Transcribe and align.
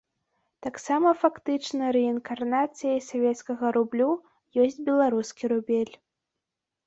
Таксама 0.65 1.09
фактычна 1.23 1.89
рэінкарнацыяй 1.97 2.97
савецкага 3.09 3.65
рублю 3.77 4.09
ёсць 4.63 4.83
беларускі 4.87 5.43
рубель. 5.53 5.93